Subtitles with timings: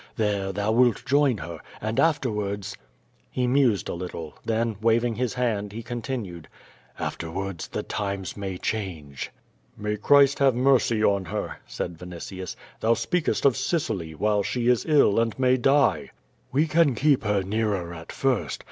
[0.15, 2.75] There thou wilt join her, and afterwards
[3.29, 6.47] —"He mused a little, then, waving his hand, he continued:
[6.97, 9.29] "Afterwards, the times may change."
[9.79, 12.55] 'Ifay Christ have mercy on her," said Vinitius.
[12.79, 16.51] Thou speakcst of Sicily^ while she is ill and may die." QVO VADl^.
[16.51, 18.59] 427 "We can keep her nearer at first.